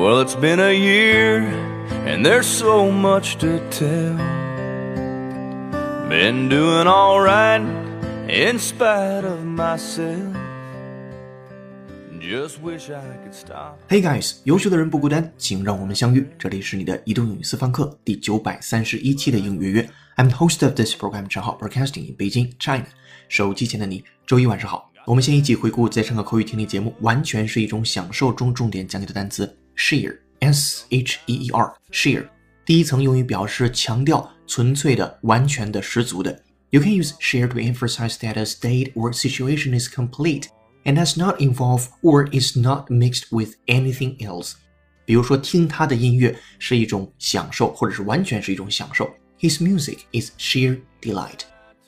[0.00, 1.40] Well, it's been a year,
[2.06, 4.16] and there's so much to tell.
[6.08, 7.60] Been doing alright
[8.28, 10.49] in spite of myself.
[13.88, 16.24] Hey guys，优秀的人不孤单，请让我们相遇。
[16.38, 19.90] 这里是你的移动英语私房课第九百三十一期的英语约约。
[20.16, 22.86] I'm the host of this program，账号 Broadcasting in Beijing, China。
[23.28, 24.92] 手机前的你，周一晚上好。
[25.06, 32.28] 我们先一起回顾在上个口语听力节目《完全是一种享受》中重点讲解的单词 share，s h e e r，share。
[32.64, 36.40] 第一层用于表示强调纯粹的、完全的、十足的。
[36.70, 40.44] You can use share to emphasize that a state or situation is complete
[40.84, 44.52] and does not involve or is not mixed with anything else。
[45.04, 49.10] 比如说，听他的音乐是一种享受，或者是完全是一种享受。
[49.40, 51.40] His music is sheer delight。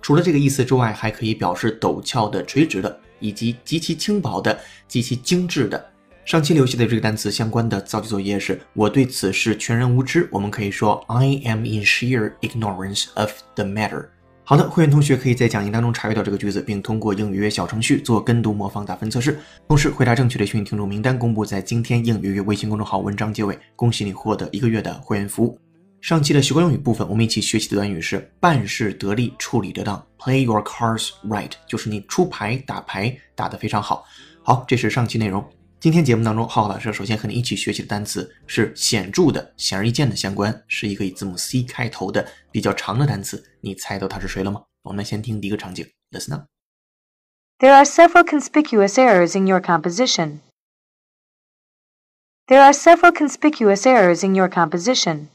[0.00, 5.84] 除了这个意思之外，还可以表示陡峭的、垂直的，以及极其轻薄的、极其精致的。
[6.24, 10.28] 上期留下的这个单词相关的造句作业是：我对此事全然无知。
[10.30, 14.08] 我们可以说 I am in sheer ignorance of the matter。
[14.48, 19.38] 好的，会员同学可以在讲义当中查阅到这个句子，并通过英语约小程序做跟读模仿打分测试。
[19.68, 23.58] 同时，回答正确的幸运听众名单公布在今天英语约微信公众号文章结尾。
[23.76, 25.60] 恭喜你获得一个月的会员服务。
[26.00, 30.02] 上期的习惯用语部分，我们一起学习的短语是办事得力，处理得当。
[30.18, 34.06] Play your cards right，就是你出牌打牌打得非常好。
[34.42, 35.46] 好，这是上期内容。
[35.80, 42.26] 今天节目当中，浩浩老师首先和你一起学习的单词是显著的、显而易见的相关，是一个以字母 C 开头的
[42.57, 43.43] 比较长的单词。
[43.61, 44.63] 你猜到它是谁了吗？
[44.83, 46.47] 我们来先听第一个场景，Listen up。
[47.59, 50.39] There are several conspicuous errors in your composition.
[52.47, 55.29] There are several conspicuous errors in your composition.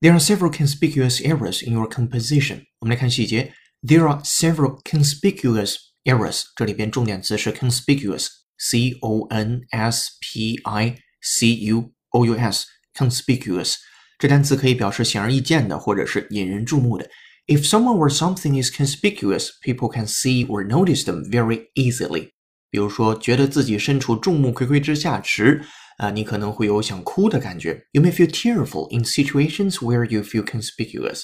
[0.00, 2.64] There are several conspicuous errors in your composition。
[2.80, 3.54] 我们来看细节。
[3.82, 13.76] There are several conspicuous errors，这里边重点词是 conspicuous，c o n s p i c u o u s，conspicuous。
[14.17, 17.09] 这单词可以表示显而易见的，或者是引人注目的。
[17.47, 22.31] If someone or something is conspicuous, people can see or notice them very easily。
[22.69, 25.63] 比如说，觉得自己身处众目睽睽之下时，
[25.97, 27.85] 啊、你可能会有想哭的感觉。
[27.93, 31.21] You may feel tearful in situations where you feel conspicuous。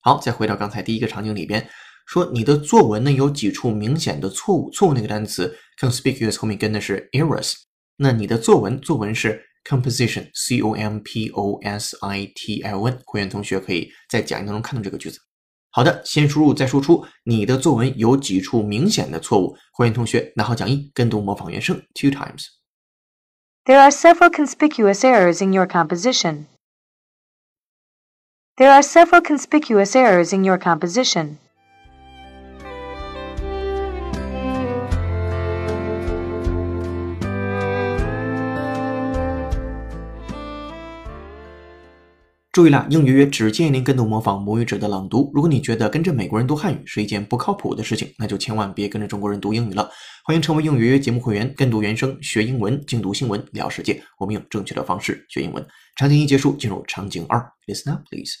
[0.00, 1.66] 好，再回到刚才第一个场景里边，
[2.06, 7.54] 说你的作文呢有几处明显的错误，错误那个单词 conspicuous 后面跟的是 errors。
[7.96, 13.01] 那你的作文，作文是 composition，c o m p o s i t i o n。
[13.05, 15.19] 会员同学可以在讲义当中看到这个句子。
[15.71, 17.05] 好的，先输入再输出。
[17.23, 19.55] 你的作文有几处明显的错误？
[19.73, 22.47] 会员同学拿好讲义，跟读模仿原声 two times。
[23.65, 26.45] There are several conspicuous errors in your composition.
[28.55, 31.37] There are several conspicuous errors in your composition.
[42.53, 45.31] 注意了，英语约只建议您跟读模仿母语者的朗读。
[45.35, 49.89] 如果你觉得跟着美国人读汉语是一件不靠谱的事情，那就千万别跟着中国人读英语了。
[50.23, 54.03] 欢迎成为英语约节目会员，跟读原声，学英文，精读新闻，聊世界。
[54.17, 55.65] 我们用正确的方式学英文。
[55.95, 58.31] 场景一结束，进入场景二，Listen up, please.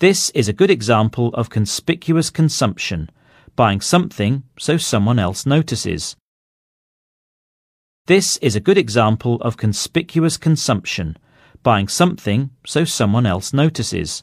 [0.00, 3.08] This is a good example of conspicuous consumption,
[3.56, 6.14] buying something so someone else notices.
[8.06, 11.14] This is a good example of conspicuous consumption,
[11.62, 14.20] buying something so someone else notices.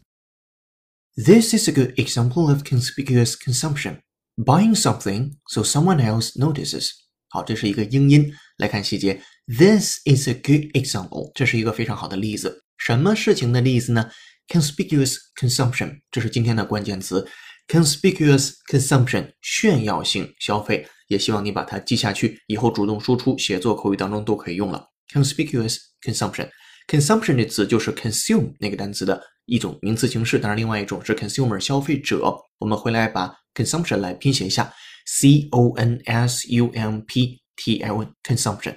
[1.15, 4.01] This is a good example of conspicuous consumption.
[4.37, 6.91] Buying something so someone else notices.
[7.29, 8.33] 好，这是一个英音。
[8.57, 9.21] 来看细节。
[9.47, 11.31] This is a good example.
[11.33, 12.63] 这是一个非常好的例子。
[12.77, 14.09] 什么事情的例子呢？
[14.47, 17.27] Conspicuous consumption，这是今天的关键词。
[17.67, 20.87] Conspicuous consumption，炫耀性消费。
[21.07, 24.89] 也希望你把它记下去，以后主动输出、写作、口语当中都可以用了。
[25.13, 26.49] Conspicuous consumption。
[26.90, 32.36] consumption 这词就是 consume 那个单词的一种名词形式，当然另外一种是 consumer 消费者。
[32.58, 34.72] 我们回来把 consumption 来拼写一下
[35.06, 38.76] ，c o n s u m p t i o n consumption。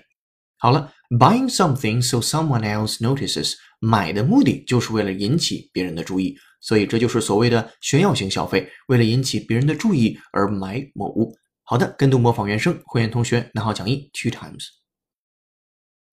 [0.59, 11.35] 好了，buying something so someone else notices，买的目的就是为了引起别人的注意，所以这就是所谓的炫耀型消费，为了引起别人的注意而买某物。
[11.63, 14.82] 好的，跟读模仿原声，会员同学拿好讲义 two times。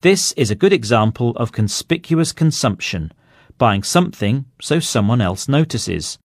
[0.02, 3.12] This is a good example of conspicuous consumption,
[3.58, 6.18] buying something so someone else notices.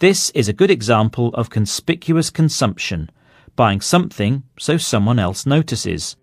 [0.00, 3.08] This is a good example of conspicuous consumption,
[3.54, 6.16] buying something so someone else notices.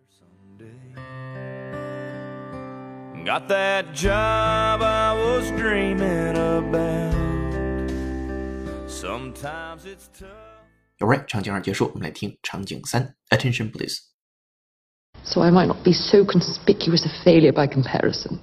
[3.25, 7.15] Got that job I was dreaming about.
[8.89, 10.27] Sometimes it's tough.
[11.01, 13.15] Alright，场景二结束，我们来听场景三。
[13.29, 13.99] Attention, please.
[15.23, 18.39] so I might not be so conspicuous a failure by comparison.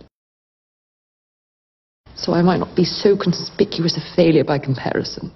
[2.15, 5.33] So I might not be so conspicuous a failure by comparison.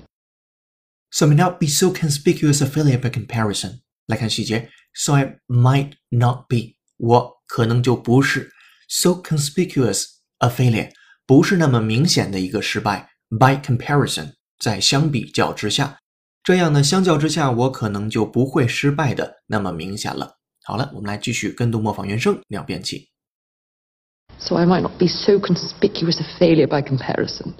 [1.12, 3.80] So I may not be so conspicuous a failure by comparison.
[4.06, 8.50] 来看细节，so I might not be，我可能就不是
[8.88, 10.06] so conspicuous
[10.38, 10.90] a failure，
[11.26, 13.10] 不是那么明显的一个失败。
[13.28, 16.00] By comparison，在相比较之下，
[16.42, 20.33] 这样呢，相较之下，我可能就不会失败的那么明显了。
[20.65, 23.07] 好了，我们来继续跟读模仿原声两遍起。
[24.39, 27.53] So I might not be so conspicuous a failure by comparison.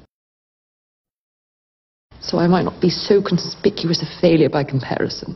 [2.19, 5.36] So I might not be so conspicuous a failure by comparison.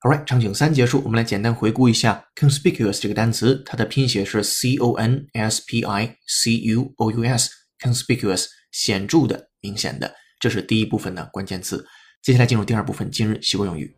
[0.00, 11.84] Alright，场景三结束，我们来简单回顾一下 conspicuous 这个单词，它的拼写是 c o n s p i c u o u s，conspicuous 显著的、明显的，这是第一部分的关键词。
[12.22, 13.94] 接下来进入第二部分今日习惯用语。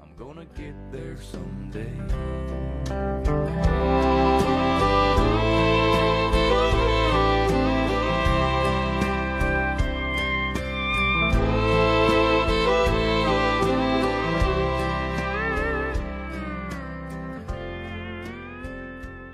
[0.00, 2.51] I'm gonna get there someday.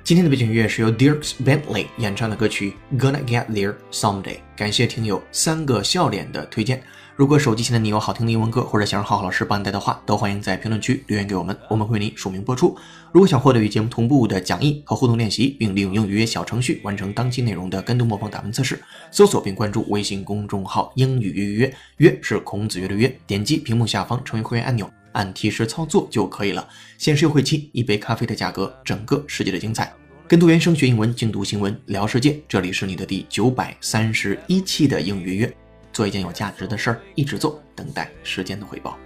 [0.09, 4.37] 今天的背景音乐是由 Dirks Bentley 演唱的歌曲《Gonna Get There Someday》。
[4.57, 6.83] 感谢听友三个笑脸的推荐。
[7.15, 12.75] 如果手机前的你有好听的英文歌，或者想让浩浩老师帮你带的话，都欢迎在评论区留言给我们，我们会为你署名播出。
[13.13, 26.69] 如果想获得与节目同步的讲义和互动练习，并利用英语约小程序完成当期内容的跟读模仿打分测试，搜索并关注微信公众号“英语约约约”，约是孔子约的约，点击屏幕下方成为会员按钮，按提示操作就可以了。
[26.97, 29.93] 限时优惠期，一杯咖啡的价格，整个世界的精彩。
[30.27, 35.57] 跟读原声学英文，精读新闻聊世界，这里是你的第九百三十一期的英语约约。
[35.93, 38.99] 做一件有价值的事儿，一直做，等待时间的回报。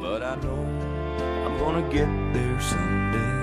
[0.00, 0.64] But I know
[1.44, 3.37] I'm gonna get there someday.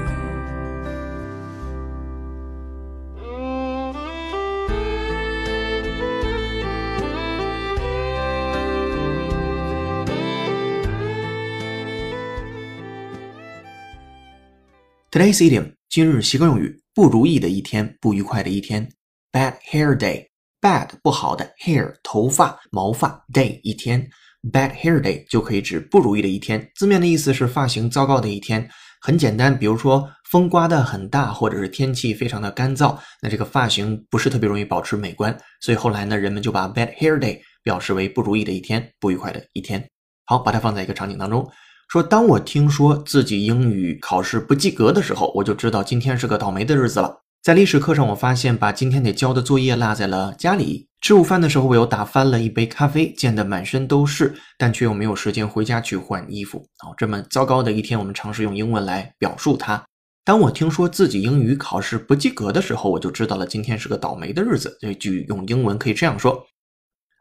[15.15, 18.85] Today's idiom 今日习惯用语，不如意的一天，不愉快的一天。
[19.31, 20.25] Bad hair day。
[20.59, 24.09] Bad 不好的 hair 头发毛发 day 一天
[24.51, 26.69] ，bad hair day 就可以指不如意的一天。
[26.75, 28.69] 字面的意思是发型糟糕的一天，
[28.99, 39.81] 很简单，比如说风刮得很大，或者是天气非常的干燥，那这个发型不是特别容易保持美观，所以后来呢，人们就把 bad hair day 表示为不如意的一天，不愉快的一天。
[40.25, 41.49] 好，把它放在一个场景当中，
[41.87, 47.21] 说当我听说自己英语考试不及格的时候，我就知道今天是个倒霉的日子了。
[47.41, 50.87] 在历史课上，我发现把今天得交的作业落在了家里。
[50.99, 56.57] 吃午饭的时候，我又打翻了一杯咖啡，溅得满身都是，但却又没有时间回家去换衣服。
[56.83, 59.83] 哦，这么糟糕的一天，我们尝试用英文来表述它。
[60.23, 64.75] 当我听说自己英语考试不及格的时候，我就知道了今天是个倒霉的日子。
[64.81, 66.43] 这句用英文可以这样说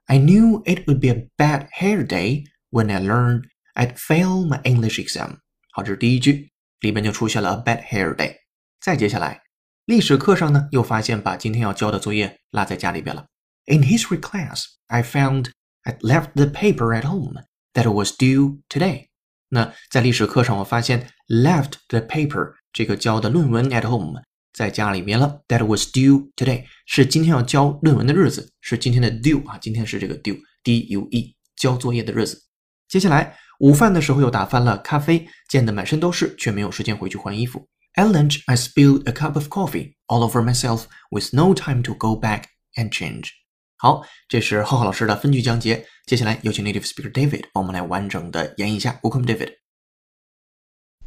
[0.06, 3.43] ：I knew it would be a bad hair day when I learned
[3.75, 5.38] I'd fail my English exam。
[5.71, 8.36] 好，这是第一句，里面就出现了 a bad hair day。
[8.81, 9.41] 再接下来。
[9.86, 13.25] 历史课上呢，又发现把今天要交的作业落在家里边了。
[13.65, 15.50] In history class, I found
[15.81, 17.43] I left the paper at home
[17.74, 19.08] that was due today。
[19.50, 24.22] 那在历史课上，我发现 left the paper 这个交的论文 at home
[24.53, 25.41] 在家里边了。
[25.48, 32.39] That was due today 是今天要交论文的日子，是今天的 due 啊，今天是这个 due d u e 交作业的日子。
[32.88, 37.67] 接下来 午饭的时候又打翻了咖啡，溅得满身都是，却没有时间回去换衣服。
[37.96, 42.19] At lunch, I spilled a cup of coffee all over myself with no time to go
[42.19, 42.43] back
[42.75, 43.31] and change.
[43.77, 45.86] 好，这是浩浩老师的分句讲解。
[46.05, 49.00] 接下来有请 native speaker David 帮我们来完整的演绎一下。
[49.01, 49.53] Welcome, David.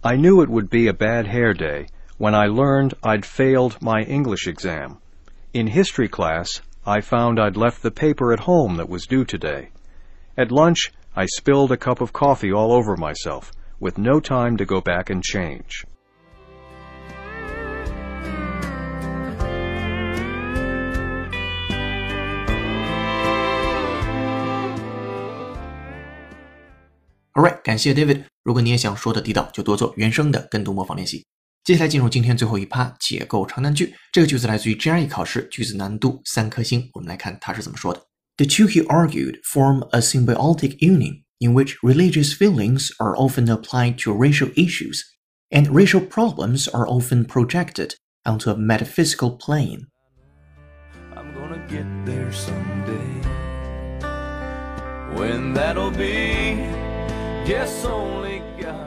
[0.00, 1.86] I knew it would be a bad hair day
[2.18, 4.96] when I learned I'd failed my English exam.
[5.52, 9.70] In history class, I found I'd left the paper at home that was due today.
[10.36, 14.64] At lunch, I spilled a cup of coffee all over myself with no time to
[14.64, 15.84] go back and change.
[27.34, 28.24] Alright，感谢 David。
[28.42, 31.24] 如果你也想说的地道，就多做原声的跟读模仿练习。
[31.64, 33.94] 接下来进入今天最后一趴，解构长难句。
[34.12, 36.90] 这个句子来自于 GRE 考试，句子难度三颗星。
[36.92, 38.02] 我们来看它是怎么说的。
[38.37, 43.97] The two he argued form a symbiotic union in which religious feelings are often applied
[43.99, 45.03] to racial issues,
[45.49, 49.87] and racial problems are often projected onto a metaphysical plane.
[51.15, 53.09] I'm gonna get there someday.
[55.17, 56.57] When that'll be,
[57.47, 58.86] guess only God.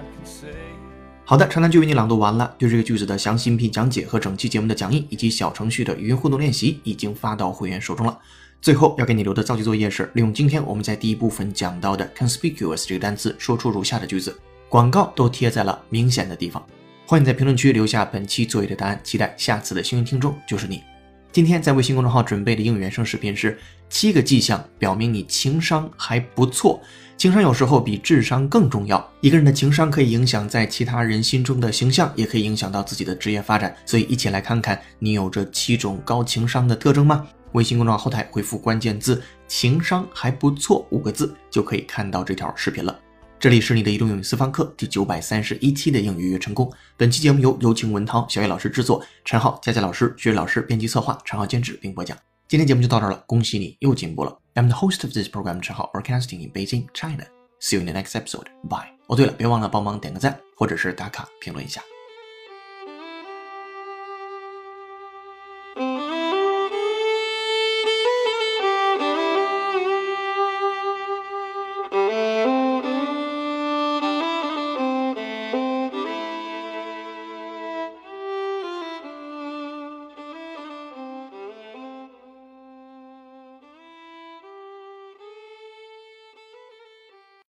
[1.30, 2.52] 好的，长难句为你朗读完了。
[2.58, 8.18] 对这个句子的详细音频讲解和整期节目的讲义以及小程序的语音互动练习已经发到会员手中了。
[8.60, 14.36] 最后要给你留的造句作业是利用今天我们在第一部分讲到的 conspicuous 这个单词，说出如下的句子：
[14.68, 16.60] 广告都贴在了明显的地方。
[17.06, 20.82] 欢迎在评论区留下本期作业的答案，期待下次的幸运听众就是你。
[21.32, 23.56] 今天在微信公众号准备的英语原声视频是
[23.88, 26.80] 七个迹象表明你情商还不错。
[27.16, 29.08] 情商有时候比智商更重要。
[29.20, 33.72] 一个人的情商可以影响在其他人心中的形象，也可以影响到自己的职业发展。
[33.86, 37.24] 所以一起来看看你有这七种高情商的特征吗？
[37.52, 42.98] 微信公众号后台回复关键字“情商还不错”五个字，就可以看到这条视频了。
[43.40, 46.70] 这里是你的移动英语私房课第九百三十一期的英语约成功。
[46.98, 52.14] 本期节目由有请文涛、小叶老师制作，陈浩、佳佳老师、薛老师编辑策划，陈浩监制并播讲。
[52.48, 54.38] 今天节目就到这儿了，恭喜你又进步了。
[54.56, 57.24] I'm the host of this program, 陈浩，broadcasting in Beijing, China.
[57.62, 58.44] See you in the next episode.
[58.68, 58.90] Bye.
[59.06, 61.80] 哦，对了，别忘了帮忙点个赞，或者是打卡评论一下。